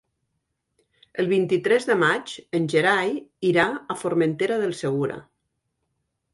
[1.23, 3.13] El vint-i-tres de maig en Gerai
[3.53, 5.23] irà a Formentera del Segura.